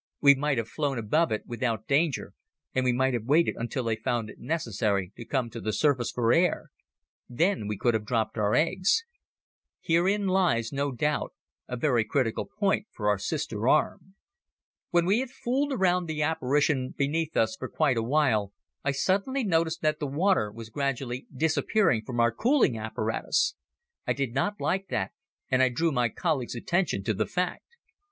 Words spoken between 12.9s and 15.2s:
for our sister arm. When we